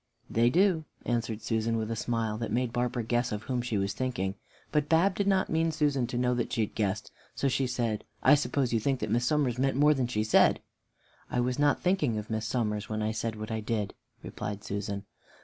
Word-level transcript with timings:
"They 0.31 0.49
do," 0.49 0.85
answered 1.05 1.43
Susan, 1.43 1.77
with 1.77 1.91
a 1.91 1.95
smile 1.95 2.35
that 2.39 2.51
made 2.51 2.73
Barbara 2.73 3.03
guess 3.03 3.31
of 3.31 3.43
whom 3.43 3.61
she 3.61 3.77
was 3.77 3.93
thinking. 3.93 4.33
But 4.71 4.89
Bab 4.89 5.13
did 5.13 5.27
not 5.27 5.51
mean 5.51 5.71
Susan 5.71 6.07
to 6.07 6.17
know 6.17 6.33
that 6.33 6.51
she 6.51 6.65
guessed, 6.65 7.11
so 7.35 7.47
she 7.47 7.67
said, 7.67 8.03
"I 8.23 8.33
suppose 8.33 8.73
you 8.73 8.79
think 8.79 8.99
that 9.01 9.11
Miss 9.11 9.25
Somers 9.27 9.59
meant 9.59 9.77
more 9.77 9.93
than 9.93 10.07
she 10.07 10.23
said?" 10.23 10.59
"I 11.29 11.39
was 11.39 11.59
not 11.59 11.81
thinking 11.83 12.17
of 12.17 12.31
Miss 12.31 12.47
Somers 12.47 12.89
when 12.89 13.03
I 13.03 13.11
said 13.11 13.35
what 13.35 13.51
I 13.51 13.59
did," 13.59 13.93
replied 14.23 14.63
Susan. 14.63 15.05